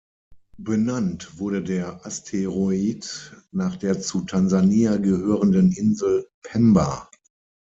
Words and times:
Benannt 0.57 1.37
wurde 1.39 1.61
der 1.61 2.03
Asteroid 2.07 3.35
nach 3.51 3.75
der 3.75 4.01
zu 4.01 4.21
Tansania 4.21 4.97
gehörenden 4.97 5.71
Insel 5.73 6.27
Pemba. 6.41 7.07